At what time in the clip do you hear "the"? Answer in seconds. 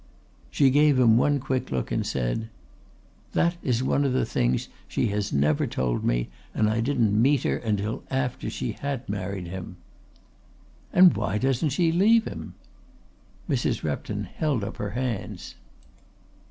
4.13-4.25